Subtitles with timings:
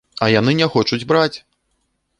[0.27, 1.33] А яны не хочуць браць!